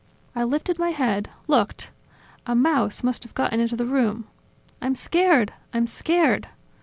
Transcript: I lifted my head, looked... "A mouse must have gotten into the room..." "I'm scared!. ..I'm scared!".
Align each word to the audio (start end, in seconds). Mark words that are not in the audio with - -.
I 0.35 0.43
lifted 0.43 0.79
my 0.79 0.89
head, 0.89 1.29
looked... 1.45 1.91
"A 2.47 2.55
mouse 2.55 3.03
must 3.03 3.21
have 3.21 3.35
gotten 3.35 3.59
into 3.59 3.75
the 3.75 3.85
room..." 3.85 4.25
"I'm 4.81 4.95
scared!. 4.95 5.53
..I'm 5.75 5.85
scared!". 5.85 6.47